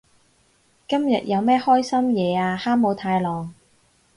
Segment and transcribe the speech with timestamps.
[0.87, 3.53] 今日有咩開心嘢啊哈姆太郎？